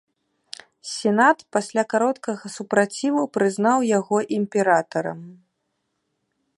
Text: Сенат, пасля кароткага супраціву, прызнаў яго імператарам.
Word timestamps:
Сенат, 0.91 1.43
пасля 1.57 1.83
кароткага 1.93 2.45
супраціву, 2.57 3.21
прызнаў 3.37 3.87
яго 3.91 4.17
імператарам. 4.39 5.19